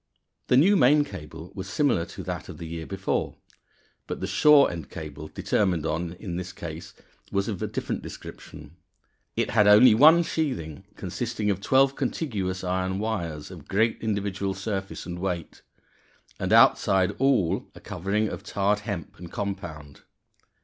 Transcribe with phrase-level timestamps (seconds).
[0.47, 3.35] _The new main cable was similar to that of the year before,
[4.07, 6.95] but the shore end cable determined on in this case
[7.31, 8.77] was of a different description.
[9.35, 15.05] It had only one sheathing, consisting of twelve contiguous iron wires of great individual surface
[15.05, 15.61] and weight;
[16.39, 20.01] and outside all a covering of tarred hemp and compound.